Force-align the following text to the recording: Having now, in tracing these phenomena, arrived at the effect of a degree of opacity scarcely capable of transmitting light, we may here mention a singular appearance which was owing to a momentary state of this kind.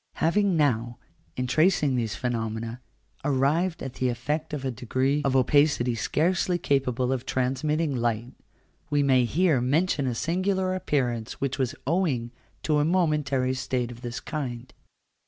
Having 0.15 0.57
now, 0.57 0.97
in 1.37 1.45
tracing 1.45 1.95
these 1.95 2.15
phenomena, 2.15 2.81
arrived 3.23 3.83
at 3.83 3.93
the 4.01 4.09
effect 4.09 4.51
of 4.51 4.65
a 4.65 4.71
degree 4.71 5.21
of 5.23 5.35
opacity 5.35 5.93
scarcely 5.93 6.57
capable 6.57 7.13
of 7.13 7.23
transmitting 7.23 7.95
light, 7.95 8.33
we 8.89 9.03
may 9.03 9.25
here 9.25 9.61
mention 9.61 10.07
a 10.07 10.15
singular 10.15 10.73
appearance 10.73 11.33
which 11.33 11.59
was 11.59 11.75
owing 11.85 12.31
to 12.63 12.79
a 12.79 12.83
momentary 12.83 13.53
state 13.53 13.91
of 13.91 14.01
this 14.01 14.19
kind. 14.19 14.73